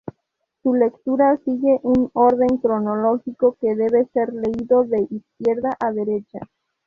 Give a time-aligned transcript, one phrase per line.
[0.63, 6.39] Su lectura sigue un orden cronológico, que debe ser leído de izquierda a derecha.